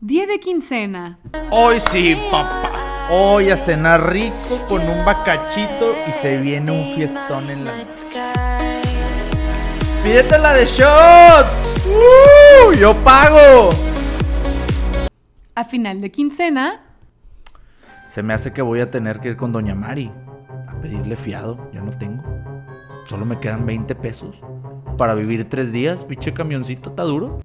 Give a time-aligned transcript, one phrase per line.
[0.00, 1.16] Día de quincena.
[1.50, 3.08] Hoy sí, papá.
[3.10, 7.72] Hoy a cenar rico con un bacachito y se viene un fiestón en la.
[10.04, 11.48] Pídete la de shots.
[11.86, 12.74] ¡Uh!
[12.74, 13.70] Yo pago.
[15.54, 16.82] A final de quincena.
[18.10, 20.12] Se me hace que voy a tener que ir con Doña Mari
[20.68, 21.70] a pedirle fiado.
[21.72, 22.22] Ya no tengo.
[23.06, 24.42] Solo me quedan 20 pesos
[24.98, 26.04] para vivir tres días.
[26.04, 27.40] Pinche camioncito, está duro.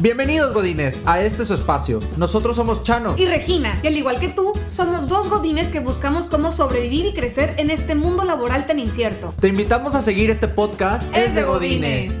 [0.00, 1.98] Bienvenidos Godines a este su espacio.
[2.16, 3.16] Nosotros somos Chano.
[3.18, 7.14] y Regina, y al igual que tú, somos dos godines que buscamos cómo sobrevivir y
[7.14, 9.34] crecer en este mundo laboral tan incierto.
[9.40, 11.02] Te invitamos a seguir este podcast.
[11.16, 12.16] Es de Godines.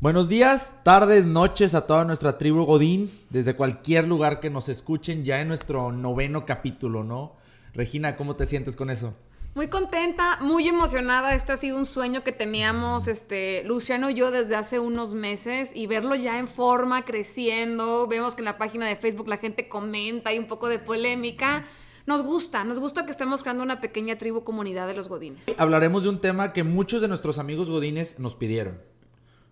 [0.00, 5.26] Buenos días, tardes, noches a toda nuestra tribu Godín, desde cualquier lugar que nos escuchen
[5.26, 7.36] ya en nuestro noveno capítulo, ¿no?
[7.74, 9.12] Regina, ¿cómo te sientes con eso?
[9.56, 11.34] Muy contenta, muy emocionada.
[11.34, 15.70] Este ha sido un sueño que teníamos, este, Luciano y yo desde hace unos meses
[15.74, 18.06] y verlo ya en forma, creciendo.
[18.06, 21.64] Vemos que en la página de Facebook la gente comenta, hay un poco de polémica.
[22.04, 25.46] Nos gusta, nos gusta que estemos creando una pequeña tribu comunidad de los godines.
[25.56, 28.82] Hablaremos de un tema que muchos de nuestros amigos Godines nos pidieron.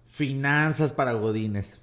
[0.06, 1.80] Finanzas para Godines.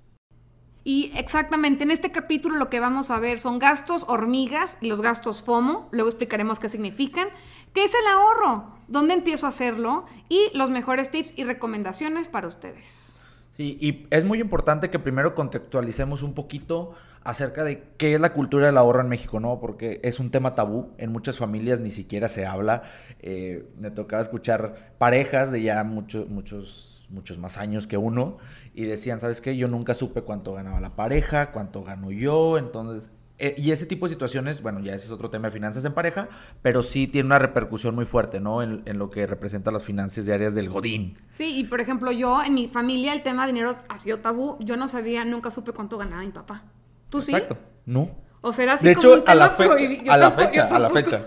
[0.83, 5.01] Y exactamente, en este capítulo lo que vamos a ver son gastos hormigas y los
[5.01, 5.89] gastos FOMO.
[5.91, 7.27] Luego explicaremos qué significan.
[7.73, 8.75] ¿Qué es el ahorro?
[8.87, 10.05] ¿Dónde empiezo a hacerlo?
[10.27, 13.21] Y los mejores tips y recomendaciones para ustedes.
[13.55, 18.33] Sí, y es muy importante que primero contextualicemos un poquito acerca de qué es la
[18.33, 19.59] cultura del ahorro en México, ¿no?
[19.59, 22.83] Porque es un tema tabú, en muchas familias ni siquiera se habla.
[23.19, 28.37] Eh, me tocaba escuchar parejas de ya muchos, muchos, muchos más años que uno
[28.73, 29.57] y decían, ¿sabes qué?
[29.57, 33.09] Yo nunca supe cuánto ganaba la pareja, cuánto gano yo, entonces...
[33.37, 35.93] eh, y ese tipo de situaciones, bueno, ya ese es otro tema de finanzas en
[35.93, 36.29] pareja,
[36.61, 38.61] pero sí tiene una repercusión muy fuerte, ¿no?
[38.61, 41.17] En, en lo que representa las finanzas diarias del Godín.
[41.29, 44.57] Sí, y por ejemplo, yo en mi familia el tema de dinero ha sido tabú.
[44.59, 46.63] Yo no sabía, nunca supe cuánto ganaba mi papá.
[47.09, 47.33] ¿Tú sí?
[47.33, 47.57] Exacto.
[47.85, 48.11] No.
[48.41, 50.67] O será así De como hecho, un a la tema fecha, yo a la fecha,
[50.67, 51.25] a la fecha.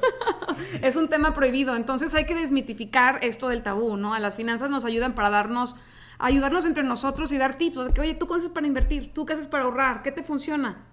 [0.83, 1.77] es un tema prohibido.
[1.77, 4.15] Entonces hay que desmitificar esto del tabú, ¿no?
[4.15, 5.76] A las finanzas nos ayudan para darnos,
[6.19, 7.86] ayudarnos entre nosotros y dar tips.
[7.86, 9.12] De que, oye, ¿tú qué haces para invertir?
[9.12, 10.02] ¿Tú qué haces para ahorrar?
[10.02, 10.86] ¿Qué te funciona?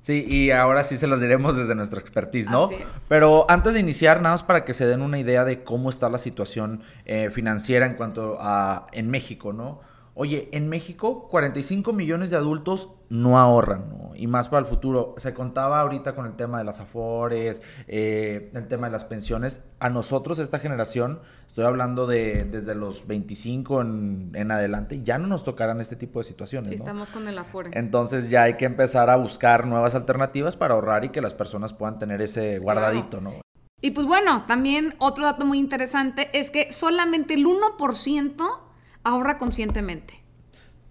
[0.00, 2.66] Sí, y ahora sí se los diremos desde nuestra expertise, ¿no?
[2.66, 3.06] Así es.
[3.08, 6.10] Pero antes de iniciar, nada más para que se den una idea de cómo está
[6.10, 9.80] la situación eh, financiera en cuanto a en México, ¿no?
[10.16, 14.12] Oye, en México 45 millones de adultos no ahorran, ¿no?
[14.14, 15.14] Y más para el futuro.
[15.18, 19.64] Se contaba ahorita con el tema de las afores, eh, el tema de las pensiones.
[19.80, 25.26] A nosotros, esta generación, estoy hablando de desde los 25 en, en adelante, ya no
[25.26, 26.84] nos tocarán este tipo de situaciones, Si ¿no?
[26.84, 27.70] estamos con el afore.
[27.72, 31.74] Entonces ya hay que empezar a buscar nuevas alternativas para ahorrar y que las personas
[31.74, 33.32] puedan tener ese guardadito, ¿no?
[33.80, 38.63] Y pues bueno, también otro dato muy interesante es que solamente el 1%
[39.04, 40.22] ahorra conscientemente.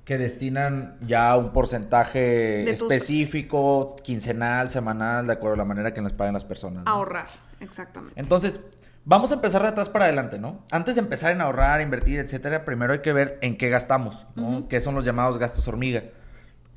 [0.06, 2.19] Que destinan ya un porcentaje
[2.66, 6.84] De tus- específico, quincenal, semanal, de acuerdo a la manera que les paguen las personas.
[6.85, 6.91] ¿no?
[6.91, 7.28] Ahorrar,
[7.62, 8.19] exactamente.
[8.19, 8.59] Entonces,
[9.06, 10.63] vamos a empezar de atrás para adelante, ¿no?
[10.72, 14.68] Antes de empezar en ahorrar, invertir, etcétera, primero hay que ver en qué gastamos, ¿no?
[14.68, 16.03] ¿Qué son los llamados gastos hormiga?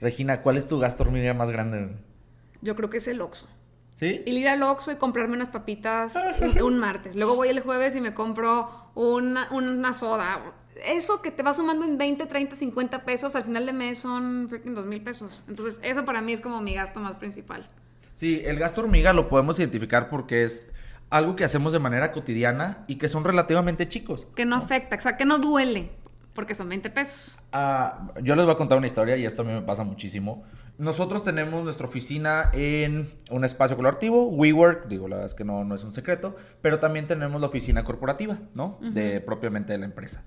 [0.00, 1.97] Regina, ¿cuál es tu gasto hormiga más grande?
[2.62, 3.48] Yo creo que es el Oxxo.
[3.92, 4.22] ¿Sí?
[4.26, 7.16] El ir al Oxxo y comprarme unas papitas un, un martes.
[7.16, 10.53] Luego voy el jueves y me compro una, una soda.
[10.84, 14.47] Eso que te va sumando en 20, 30, 50 pesos, al final de mes son
[14.48, 15.44] freaking 2 mil pesos.
[15.48, 17.69] Entonces, eso para mí es como mi gasto más principal.
[18.14, 20.69] Sí, el gasto hormiga lo podemos identificar porque es
[21.10, 24.26] algo que hacemos de manera cotidiana y que son relativamente chicos.
[24.34, 25.91] Que no afecta, o sea, que no duele,
[26.34, 27.41] porque son 20 pesos.
[27.53, 30.44] Ah, yo les voy a contar una historia y esto a mí me pasa muchísimo.
[30.78, 35.65] Nosotros tenemos nuestra oficina en un espacio colaborativo, WeWork, digo, la verdad es que no,
[35.65, 38.78] no es un secreto, pero también tenemos la oficina corporativa, ¿no?
[38.81, 40.22] De propiamente de la empresa.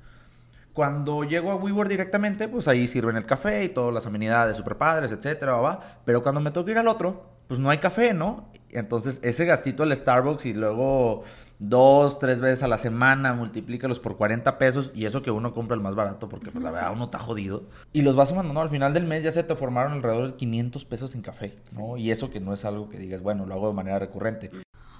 [0.79, 4.77] Cuando llego a WeWork directamente, pues ahí sirven el café y todas las amenidades super
[4.77, 5.79] padres, etcétera, va, va.
[6.05, 8.49] Pero cuando me toca ir al otro, pues no hay café, ¿no?
[8.69, 11.23] Entonces, ese gastito al Starbucks y luego
[11.57, 15.75] dos, tres veces a la semana, multiplícalos por 40 pesos y eso que uno compra
[15.75, 17.63] el más barato porque pues, la verdad uno está jodido.
[17.91, 18.61] Y los vas sumando, ¿no?
[18.61, 21.97] Al final del mes ya se te formaron alrededor de 500 pesos en café, ¿no?
[21.97, 24.49] Y eso que no es algo que digas, bueno, lo hago de manera recurrente.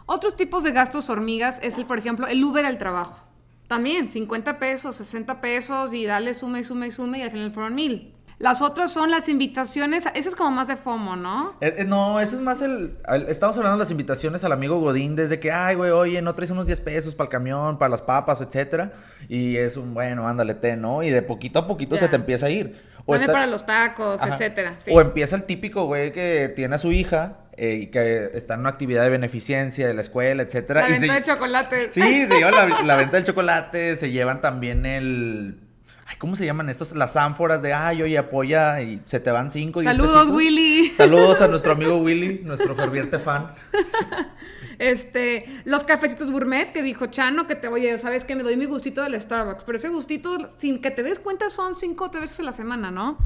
[0.08, 3.29] Otros tipos de gastos hormigas es el, por ejemplo, el Uber al trabajo.
[3.70, 7.52] También, 50 pesos, 60 pesos y dale suma y suma y suma y al final
[7.52, 8.19] fueron mil.
[8.40, 11.58] Las otras son las invitaciones, eso es como más de FOMO, ¿no?
[11.60, 14.80] Eh, eh, no, eso es más el, el- Estamos hablando de las invitaciones al amigo
[14.80, 17.90] Godín desde que, ay, güey, oye, no traes unos 10 pesos para el camión, para
[17.90, 18.94] las papas, etcétera.
[19.28, 21.04] Y es un, bueno, ándale, te, ¿no?
[21.04, 22.82] Y de poquito a poquito se te empieza a ir.
[23.06, 24.36] Dame está- para los tacos, Ajá.
[24.36, 24.74] etcétera.
[24.78, 24.92] Sí.
[24.94, 28.62] O empieza el típico güey que tiene a su hija eh, y que está en
[28.62, 30.82] una actividad de beneficencia de la escuela, etcétera.
[30.84, 31.94] La y venta se- de chocolates.
[31.94, 35.60] Sí, se llevan la, la venta del chocolate, se llevan también el...
[36.12, 36.96] Ay, ¿cómo se llaman estos?
[36.96, 39.82] Las ánforas de, ay, oye, apoya y se te van cinco.
[39.82, 40.36] diez Saludos, pesitos.
[40.36, 40.88] Willy.
[40.96, 43.54] Saludos a nuestro amigo Willy, nuestro ferviente fan.
[44.80, 48.64] Este, los cafecitos gourmet que dijo Chano, que te, oye, sabes que me doy mi
[48.64, 52.22] gustito del Starbucks, pero ese gustito, sin que te des cuenta, son cinco o tres
[52.22, 53.18] veces a la semana, ¿no?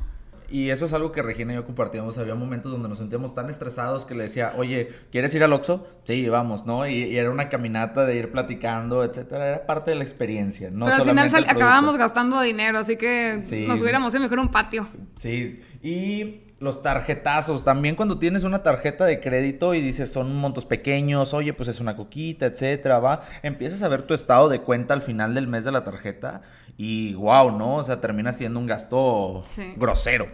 [0.54, 2.16] Y eso es algo que Regina y yo compartíamos.
[2.20, 5.88] Había momentos donde nos sentíamos tan estresados que le decía, oye, ¿quieres ir al Oxxo?
[6.04, 6.86] Sí, vamos, ¿no?
[6.88, 9.48] Y, y era una caminata de ir platicando, etcétera.
[9.50, 10.70] Era parte de la experiencia.
[10.70, 13.66] No pero al final sal- acabábamos gastando dinero, así que Sí.
[13.68, 14.88] nos hubiéramos ido mejor a un patio.
[15.18, 20.66] Sí, y los tarjetazos, también cuando tienes una tarjeta de crédito y dices son montos
[20.68, 24.94] pequeños, oye, pues es una coquita, etcétera, va, empiezas a ver tu estado de cuenta
[24.94, 26.42] al final del mes de la tarjeta
[26.78, 27.78] y wow, ¿no?
[27.78, 29.74] O sea, termina siendo un gasto Sí.
[29.78, 30.28] grosero.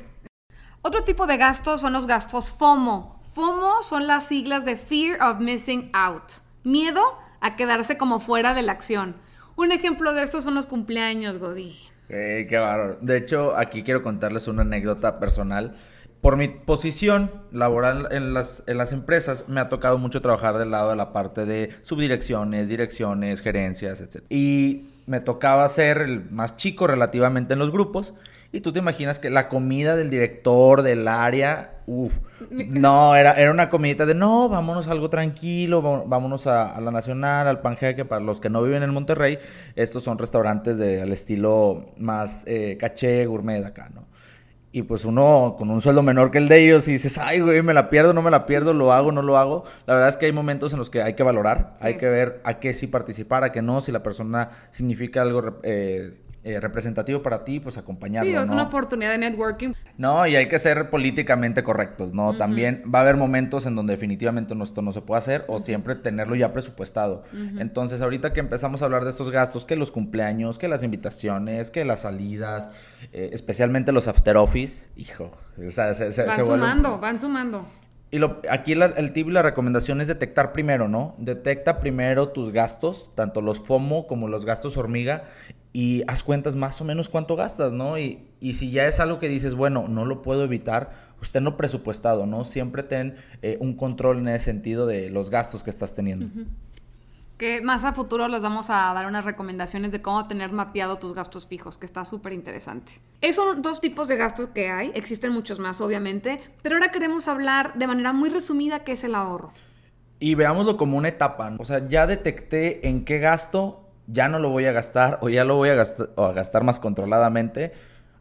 [0.82, 3.22] Otro tipo de gastos son los gastos FOMO.
[3.34, 6.32] FOMO son las siglas de Fear of Missing Out.
[6.64, 7.02] Miedo
[7.42, 9.18] a quedarse como fuera de la acción.
[9.58, 11.74] Un ejemplo de esto son los cumpleaños, Godín.
[12.08, 12.98] Qué bárbaro.
[13.02, 15.76] De hecho, aquí quiero contarles una anécdota personal.
[16.22, 20.72] Por mi posición laboral en las, en las empresas, me ha tocado mucho trabajar del
[20.72, 24.24] lado de la parte de subdirecciones, direcciones, gerencias, etc.
[24.30, 28.14] Y me tocaba ser el más chico relativamente en los grupos.
[28.52, 32.18] Y tú te imaginas que la comida del director del área, uff,
[32.50, 36.90] no, era, era una comidita de no, vámonos a algo tranquilo, vámonos a, a la
[36.90, 39.38] Nacional, al Panjeque, para los que no viven en Monterrey,
[39.76, 44.08] estos son restaurantes de, al estilo más eh, caché, gourmet acá, ¿no?
[44.72, 47.62] Y pues uno con un sueldo menor que el de ellos y dices, ay, güey,
[47.64, 49.64] me la pierdo, no me la pierdo, lo hago, no lo hago.
[49.88, 51.88] La verdad es que hay momentos en los que hay que valorar, Sí.
[51.88, 55.60] hay que ver a qué sí participar, a qué no, si la persona significa algo
[55.64, 58.54] eh, eh, representativo para ti, pues acompañarlo, Sí, es ¿no?
[58.54, 59.74] una oportunidad de networking.
[59.98, 62.38] No, y hay que ser políticamente correctos, ¿no?
[62.38, 65.60] También va a haber momentos en donde definitivamente no, esto no se puede hacer o
[65.60, 67.24] siempre tenerlo ya presupuestado.
[67.60, 71.72] Entonces, ahorita que empezamos a hablar de estos gastos, que los cumpleaños, que las invitaciones,
[71.72, 72.70] que las salidas,
[73.12, 77.20] eh, especialmente los after office, hijo, o sea, se, se- Van se vuelve- sumando, van
[77.20, 77.66] sumando.
[78.12, 81.16] y lo- aquí la- el tip y la recomendación es detectar primero, ¿no?
[81.20, 85.24] Detecta primero tus gastos, tanto los FOMO como los gastos hormiga,
[85.72, 87.98] y haz cuentas más o menos cuánto gastas, ¿no?
[88.00, 91.58] Y, y si ya es algo que dices, bueno, no lo puedo evitar, pues tenlo
[91.58, 92.44] presupuestado, ¿no?
[92.44, 96.28] Siempre ten eh, un control en ese sentido de los gastos que estás teniendo.
[97.38, 101.14] Que más a futuro les vamos a dar unas recomendaciones de cómo tener mapeado tus
[101.14, 102.94] gastos fijos, que está súper interesante.
[103.22, 107.28] Esos son dos tipos de gastos que hay, existen muchos más obviamente, pero ahora queremos
[107.28, 109.54] hablar de manera muy resumida qué es el ahorro.
[110.20, 111.50] Y veámoslo como una etapa.
[111.50, 111.58] ¿no?
[111.60, 115.44] O sea, ya detecté en qué gasto, ya no lo voy a gastar o ya
[115.46, 117.74] lo voy a gastar, o a gastar más controladamente.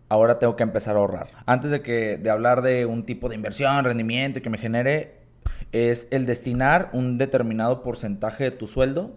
[0.09, 1.29] Ahora tengo que empezar a ahorrar.
[1.45, 5.19] Antes de que de hablar de un tipo de inversión, rendimiento y que me genere,
[5.73, 9.13] es el destinar un determinado porcentaje de tu sueldo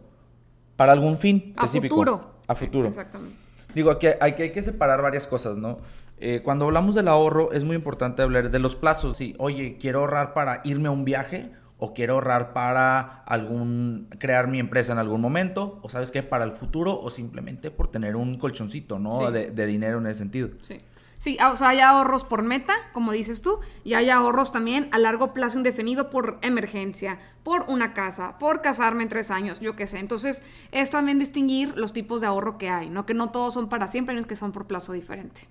[0.75, 1.95] para algún fin A específico.
[1.95, 2.31] futuro.
[2.47, 2.87] A futuro.
[2.89, 3.35] Exactamente.
[3.73, 5.79] Digo, aquí hay que, hay que separar varias cosas, ¿no?
[6.17, 9.17] Eh, cuando hablamos del ahorro, es muy importante hablar de los plazos.
[9.17, 11.51] Sí, oye, quiero ahorrar para irme a un viaje,
[11.83, 16.43] o quiero ahorrar para algún crear mi empresa en algún momento, o sabes qué, para
[16.43, 19.11] el futuro, o simplemente por tener un colchoncito, ¿no?
[19.13, 19.33] Sí.
[19.33, 20.49] De, de dinero en ese sentido.
[20.61, 20.79] Sí.
[21.17, 24.89] Sí, ah, o sea, hay ahorros por meta, como dices tú, y hay ahorros también
[24.91, 29.75] a largo plazo indefinido por emergencia, por una casa, por casarme en tres años, yo
[29.75, 29.99] qué sé.
[29.99, 33.05] Entonces, es también distinguir los tipos de ahorro que hay, ¿no?
[33.05, 35.41] Que no todos son para siempre, no es que son por plazo diferente.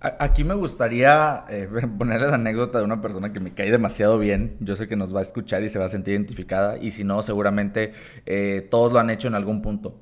[0.00, 1.68] Aquí me gustaría eh,
[1.98, 4.56] ponerle la anécdota de una persona que me cae demasiado bien.
[4.60, 6.78] Yo sé que nos va a escuchar y se va a sentir identificada.
[6.78, 7.92] Y si no, seguramente
[8.24, 10.00] eh, todos lo han hecho en algún punto.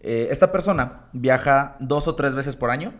[0.00, 2.92] Eh, esta persona viaja dos o tres veces por año.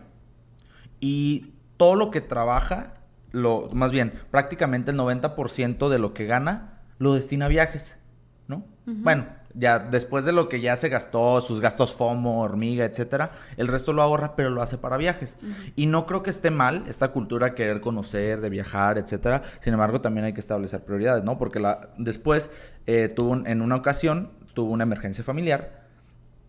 [0.99, 2.95] Y todo lo que trabaja,
[3.31, 7.99] lo, más bien, prácticamente el 90% de lo que gana lo destina a viajes,
[8.47, 8.65] ¿no?
[8.85, 13.67] Bueno, ya después de lo que ya se gastó, sus gastos FOMO, hormiga, etcétera, el
[13.67, 15.37] resto lo ahorra, pero lo hace para viajes.
[15.75, 19.41] Y no creo que esté mal esta cultura de querer conocer, de viajar, etcétera.
[19.59, 21.37] Sin embargo, también hay que establecer prioridades, ¿no?
[21.37, 22.51] Porque la, después
[22.85, 25.87] eh, tuvo un- en una ocasión tuvo una emergencia familiar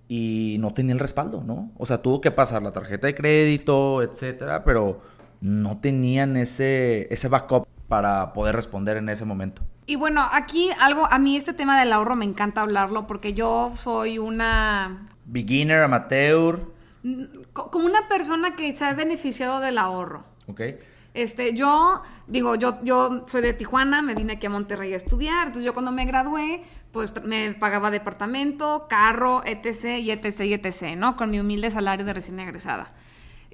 [0.09, 1.71] y no tenía el respaldo, ¿no?
[1.79, 5.01] O sea, tuvo que pasar la tarjeta de crédito, etcétera, pero
[5.41, 9.63] no tenían ese, ese backup para poder responder en ese momento.
[9.91, 13.73] Y bueno, aquí algo, a mí este tema del ahorro me encanta hablarlo porque yo
[13.75, 16.61] soy una Beginner, amateur,
[17.53, 20.23] co- como una persona que se ha beneficiado del ahorro.
[20.47, 20.61] ¿ok?
[21.13, 25.49] Este, yo, digo, yo, yo soy de Tijuana, me vine aquí a Monterrey a estudiar,
[25.49, 30.97] entonces yo cuando me gradué, pues me pagaba departamento, carro, etc, y etc, y etc,
[30.97, 31.17] ¿no?
[31.17, 32.93] Con mi humilde salario de recién egresada.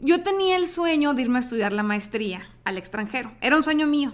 [0.02, 3.86] Yo tenía el sueño de irme a estudiar la maestría al extranjero, era un sueño
[3.86, 4.12] mío.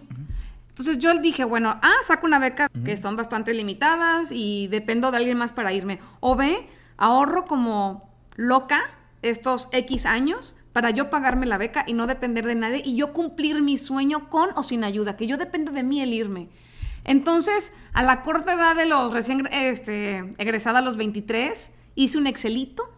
[0.72, 5.18] Entonces yo dije, bueno, ah, saco una beca que son bastante limitadas y dependo de
[5.18, 6.00] alguien más para irme.
[6.20, 8.82] O B, ahorro como loca
[9.20, 13.12] estos X años para yo pagarme la beca y no depender de nadie y yo
[13.12, 16.48] cumplir mi sueño con o sin ayuda, que yo depende de mí el irme.
[17.04, 22.26] Entonces, a la corta edad de los recién este, egresada a los 23, hice un
[22.26, 22.88] Excelito.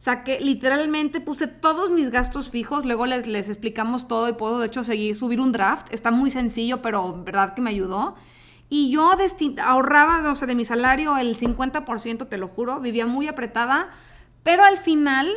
[0.00, 4.68] Saqué, literalmente puse todos mis gastos fijos, luego les, les explicamos todo y puedo de
[4.68, 5.92] hecho seguir, subir un draft.
[5.92, 8.14] Está muy sencillo, pero verdad que me ayudó.
[8.70, 9.10] Y yo
[9.62, 13.90] ahorraba, o sea, de mi salario el 50%, te lo juro, vivía muy apretada,
[14.42, 15.28] pero al final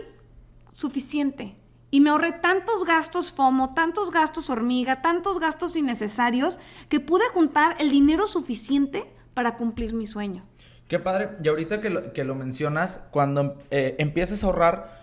[0.72, 1.58] suficiente.
[1.92, 7.76] Y me ahorré tantos gastos FOMO, tantos gastos hormiga, tantos gastos innecesarios, que pude juntar
[7.80, 10.46] el dinero suficiente para cumplir mi sueño.
[10.94, 11.30] Qué padre.
[11.44, 15.02] Y ahorita que lo, que lo mencionas, cuando eh, empieces a ahorrar,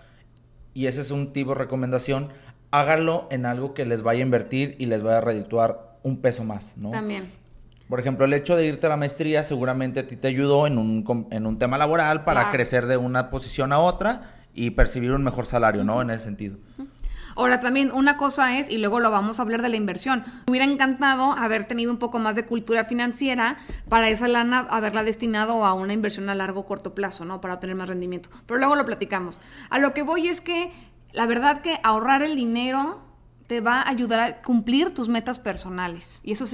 [0.73, 2.29] y ese es un tipo de recomendación,
[2.71, 6.45] hágalo en algo que les vaya a invertir y les vaya a redituar un peso
[6.45, 6.91] más, ¿no?
[6.91, 7.25] También.
[7.89, 10.77] Por ejemplo, el hecho de irte a la maestría seguramente a ti te ayudó en
[10.77, 15.25] un, en un tema laboral para crecer de una posición a otra y percibir un
[15.25, 16.01] mejor salario, ¿no?
[16.01, 16.55] En ese sentido.
[17.35, 20.51] Ahora también una cosa es, y luego lo vamos a hablar de la inversión, me
[20.51, 23.57] hubiera encantado haber tenido un poco más de cultura financiera
[23.89, 27.41] para esa lana haberla destinado a una inversión a largo o corto plazo, ¿no?
[27.41, 28.29] Para obtener más rendimiento.
[28.45, 29.41] Pero luego lo platicamos.
[29.69, 30.71] A lo que voy es que
[31.11, 33.01] la verdad que ahorrar el dinero
[33.47, 36.21] te va a ayudar a cumplir tus metas personales.
[36.23, 36.53] Y eso es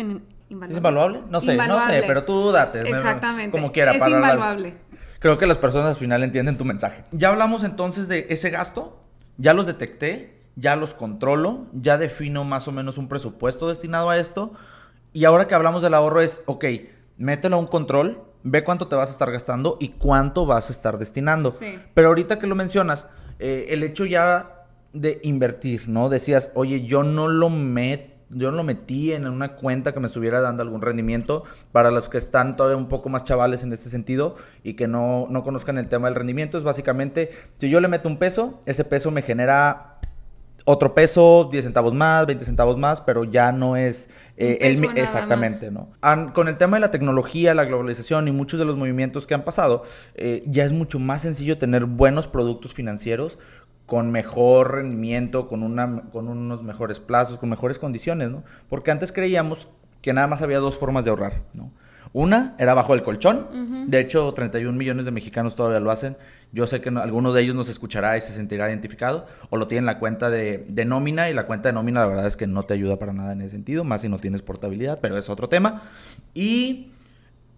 [0.49, 0.73] Invaluable.
[0.73, 1.21] ¿Es invaluable?
[1.29, 2.79] No sé, no sé, pero tú date.
[2.89, 3.51] Exactamente.
[3.51, 3.91] Como quiera.
[3.91, 4.77] Es invaluable.
[5.19, 7.03] Creo que las personas al final entienden tu mensaje.
[7.11, 9.03] Ya hablamos entonces de ese gasto,
[9.37, 14.17] ya los detecté, ya los controlo, ya defino más o menos un presupuesto destinado a
[14.17, 14.51] esto.
[15.13, 16.65] Y ahora que hablamos del ahorro es, ok,
[17.17, 20.73] mételo a un control, ve cuánto te vas a estar gastando y cuánto vas a
[20.73, 21.51] estar destinando.
[21.51, 21.79] Sí.
[21.93, 23.07] Pero ahorita que lo mencionas,
[23.39, 26.09] eh, el hecho ya de invertir, ¿no?
[26.09, 30.41] Decías, oye, yo no lo meto yo lo metí en una cuenta que me estuviera
[30.41, 34.35] dando algún rendimiento para los que están todavía un poco más chavales en este sentido
[34.63, 36.57] y que no, conozcan el tema del rendimiento.
[36.57, 39.96] Es básicamente, si yo le meto un peso, ese peso me genera
[40.69, 45.71] otro peso, 10 centavos más, 20 centavos más, pero ya no es eh, el exactamente,
[45.71, 45.93] ¿no?
[46.33, 49.45] con el tema de la tecnología, la globalización y muchos de los movimientos que han
[49.45, 49.83] pasado,
[50.15, 53.39] eh, ya es mucho más sencillo tener buenos productos financieros
[53.85, 58.43] con mejor rendimiento, con, una, con unos mejores plazos, con mejores condiciones, ¿no?
[58.67, 59.69] Porque antes creíamos
[60.01, 61.66] que nada más había dos formas de ahorrar, ¿no?
[62.17, 66.17] Una era bajo el colchón, de hecho 31 millones de mexicanos todavía lo hacen,
[66.51, 69.85] yo sé que alguno de ellos nos escuchará y se sentirá identificado, o lo tienen
[69.85, 72.63] la cuenta de, de, nómina, y la cuenta de nómina la verdad es que no
[72.63, 75.47] te ayuda para nada en ese sentido, más si no tienes portabilidad, pero es otro
[75.47, 75.83] tema.
[76.33, 76.87] Y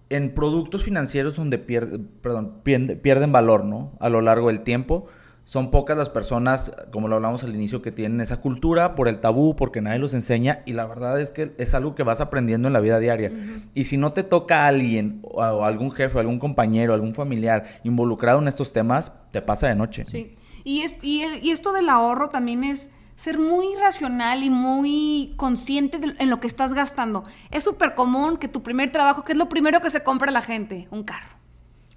[0.10, 3.94] en productos financieros donde perdón, pierden valor, ¿no?
[4.02, 5.08] A lo largo del tiempo,
[5.50, 9.20] son pocas las personas, como lo hablamos al inicio, que tienen esa cultura por el
[9.20, 12.68] tabú, porque nadie los enseña y la verdad es que es algo que vas aprendiendo
[12.68, 13.32] en la vida diaria.
[13.74, 18.38] Y si no te toca a alguien, o algún jefe, algún compañero, algún familiar involucrado
[18.38, 20.06] en estos temas, te pasa de noche.
[20.06, 20.36] Sí.
[20.64, 26.30] Y, es, y, esto del ahorro también es ser muy racional y muy consciente en
[26.30, 27.24] lo que estás gastando.
[27.50, 30.44] Es súper común que tu primer trabajo, que es lo primero que se compra la
[30.44, 30.88] gente?
[30.92, 31.39] Un carro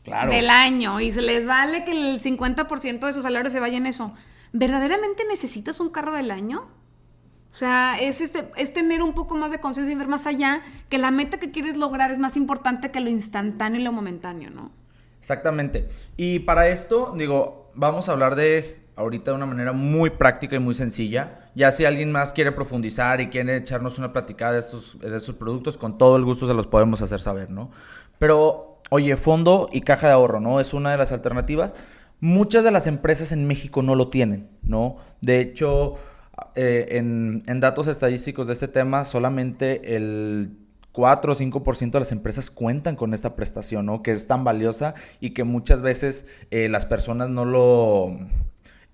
[0.05, 3.87] del año y se les vale que el 50% de su salario se vaya en
[3.87, 4.15] eso.
[4.53, 6.69] ¿Verdaderamente necesitas un carro del año?
[7.51, 10.63] O sea, es, este, es tener un poco más de conciencia y ver más allá
[10.89, 14.51] que la meta que quieres lograr es más importante que lo instantáneo y lo momentáneo,
[14.51, 14.73] ¿no?
[15.21, 15.89] Exactamente.
[16.17, 20.61] Y para esto, digo, vamos a hablar de ahorita de una manera muy práctica y
[20.61, 21.51] muy sencilla.
[21.55, 25.35] Ya si alguien más quiere profundizar y quiere echarnos una platicada de estos, de estos
[25.35, 27.71] productos, con todo el gusto se los podemos hacer saber, ¿no?
[28.19, 30.61] Pero Oye, fondo y caja de ahorro, ¿no?
[30.61, 31.73] Es una de las alternativas.
[32.21, 34.99] Muchas de las empresas en México no lo tienen, ¿no?
[35.23, 35.95] De hecho,
[36.57, 40.59] eh, en, datos estadísticos de este tema, solamente el
[40.93, 44.03] 4 o 5% de las empresas cuentan con esta prestación, ¿no?
[44.03, 48.19] Que es tan valiosa y que muchas veces eh, las personas no lo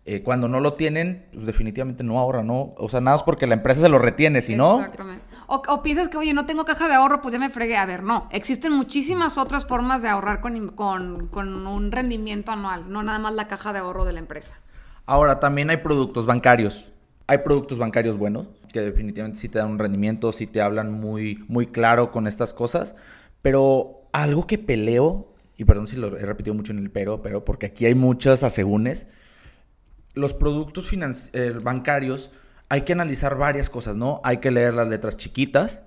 [0.05, 2.75] eh, cuando no lo tienen, pues definitivamente no ahorran, ¿no?
[2.78, 4.76] O sea, nada es porque la empresa se lo retiene, si no...
[4.76, 5.25] Exactamente.
[5.50, 7.78] O, piensas que, oye, no tengo caja de ahorro, pues ya me fregué.
[7.78, 8.28] A ver, no.
[8.31, 13.49] Existen muchísimas otras formas de ahorrar con, con, un rendimiento anual, no nada más la
[13.49, 14.61] caja de ahorro de la empresa.
[15.07, 16.90] Ahora, también hay productos bancarios.
[17.26, 21.45] Hay productos bancarios buenos, que definitivamente sí te dan un rendimiento, sí te hablan muy,
[21.49, 22.95] muy claro con estas cosas.
[23.40, 27.45] Pero algo que peleo, y perdón si lo he repetido mucho en el pero, pero
[27.45, 29.07] porque aquí hay muchos asegúnes
[30.19, 30.91] los productos
[31.33, 32.31] eh, bancarios
[32.69, 34.21] hay que analizar varias cosas, ¿no?
[34.25, 35.83] Hay que leer las letras chiquitas,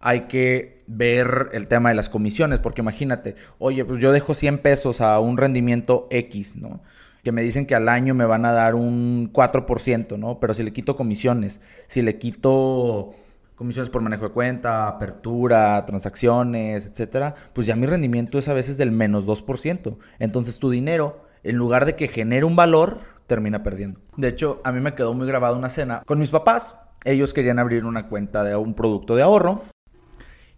[0.00, 4.58] hay que ver el tema de las comisiones, porque imagínate, oye, pues yo dejo 100
[4.58, 6.82] pesos a un rendimiento X, ¿no?
[7.24, 10.38] Que me dicen que al año me van a dar un 4%, ¿no?
[10.38, 13.14] Pero si le quito comisiones, si le quito
[13.54, 18.76] comisiones por manejo de cuenta, apertura, transacciones, etcétera, pues ya mi rendimiento es a veces
[18.76, 19.96] del menos 2%.
[20.20, 24.00] Entonces tu dinero, en lugar de que genere un valor, termina perdiendo.
[24.16, 26.76] De hecho, a mí me quedó muy grabada una cena con mis papás.
[27.04, 29.62] Ellos querían abrir una cuenta de un producto de ahorro.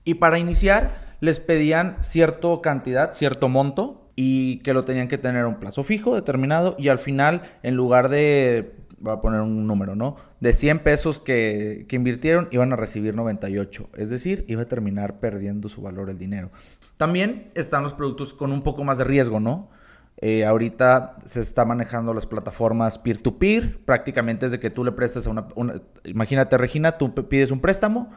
[0.05, 5.45] Y para iniciar, les pedían cierta cantidad, cierto monto, y que lo tenían que tener
[5.45, 6.77] un plazo fijo determinado.
[6.79, 10.17] Y al final, en lugar de voy a poner un número, ¿no?
[10.41, 13.89] De 100 pesos que, que, invirtieron, iban a recibir 98.
[13.97, 16.51] Es decir, iba a terminar perdiendo su valor el dinero.
[16.99, 19.71] También están los productos con un poco más de riesgo, ¿no?
[20.23, 23.85] Eh, ahorita se está manejando las plataformas peer-to-peer.
[23.85, 27.61] Prácticamente es de que tú le prestas a una, una, Imagínate, Regina, tú pides un
[27.61, 28.11] préstamo,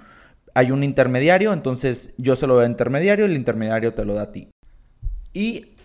[0.53, 4.13] hay un intermediario, entonces yo se lo doy a intermediario y el intermediario te lo
[4.13, 4.49] da a ti.
[5.31, 5.75] Y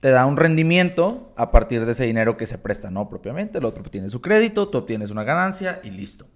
[0.00, 3.08] te da un rendimiento a partir de ese dinero que se presta, ¿no?
[3.08, 6.26] Propiamente, el otro tiene su crédito, tú obtienes una ganancia y listo.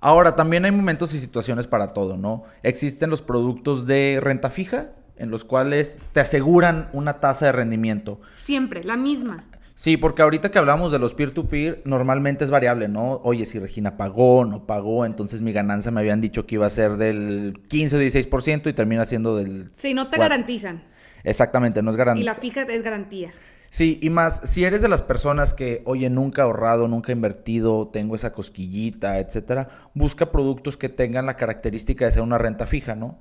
[0.00, 2.44] Ahora, también hay momentos y situaciones para todo, ¿no?
[2.62, 8.20] Existen los productos de renta fija, en los cuales te aseguran una tasa de rendimiento.
[8.36, 9.44] Siempre, la misma.
[9.76, 13.20] Sí, porque ahorita que hablamos de los peer-to-peer, normalmente es variable, ¿no?
[13.22, 16.70] Oye, si Regina pagó, no pagó, entonces mi ganancia me habían dicho que iba a
[16.70, 19.70] ser del 15 o 16% y termina siendo del...
[19.72, 20.22] Sí, no te 4.
[20.22, 20.82] garantizan.
[21.24, 22.22] Exactamente, no es garantía.
[22.22, 23.32] Y la fija es garantía.
[23.70, 27.14] Sí, y más, si eres de las personas que, oye, nunca he ahorrado, nunca he
[27.14, 32.66] invertido, tengo esa cosquillita, etcétera, busca productos que tengan la característica de ser una renta
[32.66, 33.20] fija, ¿no?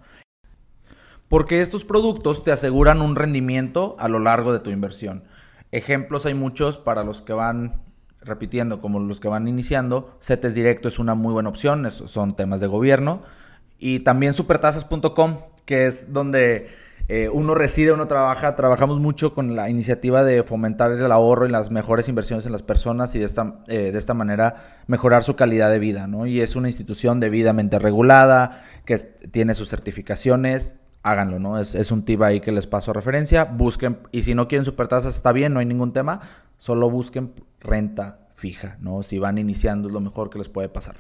[1.30, 5.24] Porque estos productos te aseguran un rendimiento a lo largo de tu inversión.
[5.72, 7.84] Ejemplos hay muchos para los que van
[8.22, 10.18] repitiendo, como los que van iniciando.
[10.22, 13.22] CETES Directo es una muy buena opción, esos son temas de gobierno.
[13.78, 16.68] Y también supertasas.com, que es donde
[17.08, 18.56] eh, uno reside, uno trabaja.
[18.56, 22.64] Trabajamos mucho con la iniciativa de fomentar el ahorro y las mejores inversiones en las
[22.64, 26.26] personas y de esta, eh, de esta manera mejorar su calidad de vida, ¿no?
[26.26, 31.60] Y es una institución debidamente regulada, que tiene sus certificaciones, háganlo, ¿no?
[31.60, 33.46] Es, es, un tip ahí que les paso a referencia.
[33.46, 36.20] Busquen, y si no quieren supertasas, está bien, no hay ningún tema.
[36.58, 39.04] Solo busquen renta fija, ¿no?
[39.04, 40.96] Si van iniciando es lo mejor que les puede pasar.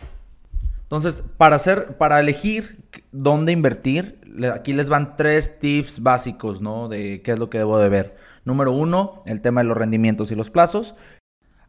[0.84, 4.20] Entonces, para hacer, para elegir dónde invertir,
[4.51, 6.88] aquí les van tres tips básicos, ¿no?
[6.88, 8.17] De qué es lo que debo de ver.
[8.43, 10.95] Número uno, el tema de los rendimientos y los plazos.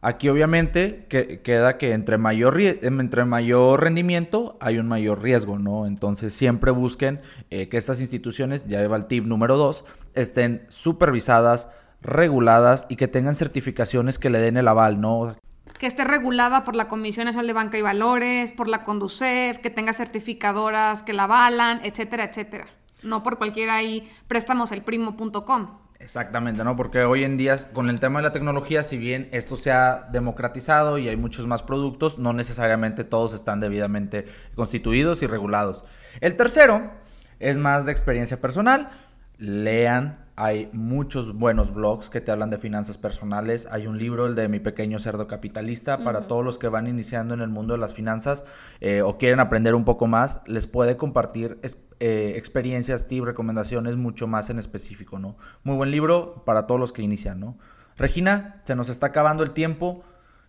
[0.03, 5.85] Aquí obviamente que, queda que entre mayor, entre mayor rendimiento hay un mayor riesgo, ¿no?
[5.85, 9.85] Entonces siempre busquen eh, que estas instituciones, ya va el tip número dos,
[10.15, 11.69] estén supervisadas,
[12.01, 15.35] reguladas y que tengan certificaciones que le den el aval, ¿no?
[15.77, 19.69] Que esté regulada por la Comisión Nacional de Banca y Valores, por la Conducef, que
[19.69, 22.67] tenga certificadoras que la avalan, etcétera, etcétera.
[23.03, 25.67] No por cualquiera ahí préstamoselprimo.com.
[26.01, 26.75] Exactamente, ¿no?
[26.75, 30.07] Porque hoy en día con el tema de la tecnología, si bien esto se ha
[30.11, 35.83] democratizado y hay muchos más productos, no necesariamente todos están debidamente constituidos y regulados.
[36.19, 36.91] El tercero
[37.39, 38.89] es más de experiencia personal.
[39.37, 43.67] Lean, hay muchos buenos blogs que te hablan de finanzas personales.
[43.71, 46.27] Hay un libro, el de Mi Pequeño Cerdo Capitalista, para uh -huh.
[46.27, 48.43] todos los que van iniciando en el mundo de las finanzas
[48.79, 51.59] eh, o quieren aprender un poco más, les puede compartir
[52.03, 55.37] eh, experiencias, tips, recomendaciones mucho más en específico, ¿no?
[55.63, 57.59] Muy buen libro para todos los que inician, ¿no?
[57.95, 60.03] Regina, se nos está acabando el tiempo.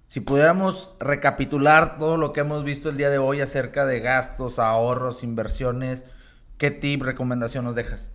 [0.07, 4.59] Si pudiéramos recapitular todo lo que hemos visto el día de hoy acerca de gastos,
[4.59, 6.07] ahorros, inversiones,
[6.57, 8.11] ¿qué tip, recomendación nos dejas?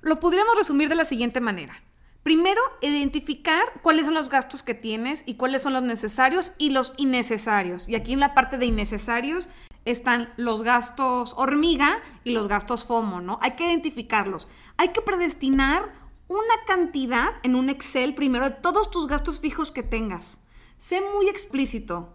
[0.00, 1.74] Lo podríamos resumir de la siguiente manera.
[2.22, 6.94] Primero, identificar cuáles son los gastos que tienes y cuáles son los necesarios y los
[6.96, 7.86] innecesarios.
[7.86, 9.50] Y aquí en la parte de innecesarios
[9.84, 13.38] están los gastos hormiga y los gastos FOMO, ¿no?
[13.42, 14.48] Hay que identificarlos.
[14.76, 15.92] Hay que predestinar
[16.28, 20.44] una cantidad en un Excel primero de todos tus gastos fijos que tengas.
[20.78, 22.14] Sé muy explícito.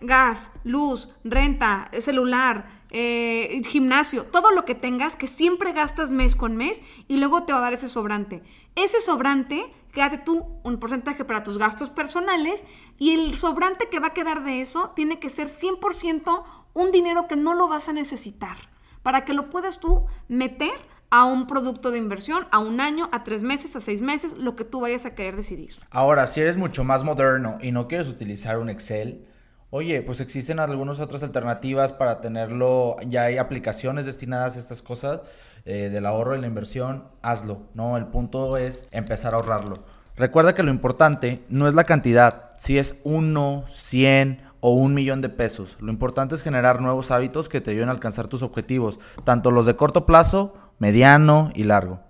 [0.00, 6.56] Gas, luz, renta, celular, eh, gimnasio, todo lo que tengas que siempre gastas mes con
[6.56, 8.42] mes y luego te va a dar ese sobrante.
[8.74, 12.64] Ese sobrante, quédate tú un porcentaje para tus gastos personales
[12.98, 16.42] y el sobrante que va a quedar de eso tiene que ser 100%
[16.74, 18.56] un dinero que no lo vas a necesitar
[19.02, 20.72] para que lo puedas tú meter
[21.10, 24.56] a un producto de inversión, a un año, a tres meses, a seis meses, lo
[24.56, 25.74] que tú vayas a querer decidir.
[25.90, 29.26] Ahora, si eres mucho más moderno y no quieres utilizar un Excel,
[29.74, 35.22] Oye, pues existen algunas otras alternativas para tenerlo, ya hay aplicaciones destinadas a estas cosas
[35.64, 37.96] eh, del ahorro y la inversión, hazlo, ¿no?
[37.96, 39.74] El punto es empezar a ahorrarlo.
[40.16, 45.20] Recuerda que lo importante no es la cantidad, si es uno, cien o un millón
[45.20, 45.76] de pesos.
[45.80, 49.66] Lo importante es generar nuevos hábitos que te ayuden a alcanzar tus objetivos, tanto los
[49.66, 52.00] de corto plazo, mediano y largo.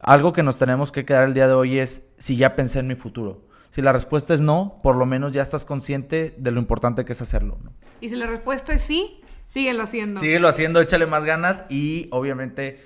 [0.00, 2.86] Algo que nos tenemos que quedar el día de hoy es si ya pensé en
[2.86, 3.46] mi futuro.
[3.70, 7.12] Si la respuesta es no, por lo menos ya estás consciente de lo importante que
[7.12, 7.58] es hacerlo.
[8.00, 10.20] Y si la respuesta es sí, síguelo haciendo.
[10.20, 12.80] Síguelo haciendo, échale más ganas y obviamente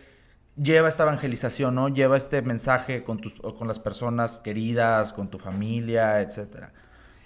[0.57, 1.89] lleva esta evangelización, ¿no?
[1.89, 6.73] Lleva este mensaje con, tus, con las personas queridas, con tu familia, etcétera.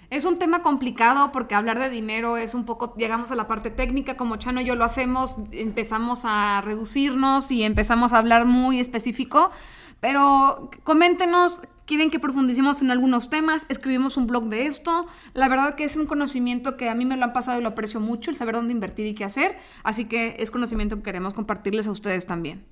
[0.09, 3.71] Es un tema complicado porque hablar de dinero es un poco, llegamos a la parte
[3.71, 8.79] técnica, como Chano y yo lo hacemos, empezamos a reducirnos y empezamos a hablar muy
[8.79, 9.49] específico,
[9.99, 15.75] pero coméntenos, quieren que profundicemos en algunos temas, escribimos un blog de esto, la verdad
[15.75, 18.31] que es un conocimiento que a mí me lo han pasado y lo aprecio mucho,
[18.31, 21.91] el saber dónde invertir y qué hacer, así que es conocimiento que queremos compartirles a
[21.91, 22.65] ustedes también.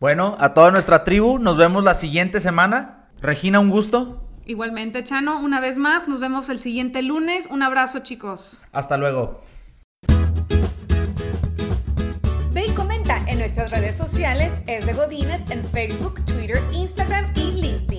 [0.00, 3.08] Bueno, a toda nuestra tribu, nos vemos la siguiente semana.
[3.20, 4.22] Regina, un gusto.
[4.46, 7.48] Igualmente, Chano, una vez más, nos vemos el siguiente lunes.
[7.50, 8.62] Un abrazo, chicos.
[8.70, 9.40] Hasta luego.
[12.52, 17.50] Ve y comenta en nuestras redes sociales es de Godines en Facebook, Twitter, Instagram y
[17.50, 17.97] LinkedIn.